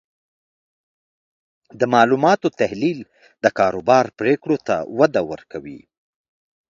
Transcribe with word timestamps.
د 1.79 1.81
معلوماتو 1.93 2.47
تحلیل 2.59 2.99
د 3.43 3.45
کاروبار 3.57 4.05
پریکړو 4.19 4.57
ته 4.67 4.75
وده 4.97 5.21
ورکوي. 5.31 5.79